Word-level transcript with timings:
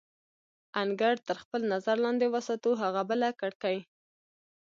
انګړ 0.81 1.15
تر 1.27 1.35
خپل 1.43 1.61
نظر 1.73 1.95
لاندې 2.05 2.25
وساتو، 2.35 2.71
هغه 2.83 3.01
بله 3.09 3.29
کړکۍ. 3.39 3.77